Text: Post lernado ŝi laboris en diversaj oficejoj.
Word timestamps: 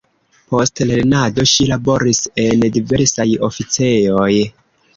Post 0.53 0.79
lernado 0.91 1.45
ŝi 1.51 1.67
laboris 1.75 2.23
en 2.47 2.67
diversaj 2.79 3.29
oficejoj. 3.51 4.31